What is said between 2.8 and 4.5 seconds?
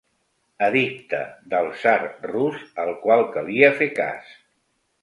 al qual calia fer cas.